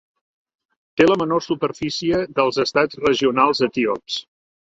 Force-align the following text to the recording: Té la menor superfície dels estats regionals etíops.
Té 1.01 1.05
la 1.09 1.17
menor 1.21 1.43
superfície 1.47 2.21
dels 2.39 2.59
estats 2.65 3.01
regionals 3.05 3.65
etíops. 3.71 4.19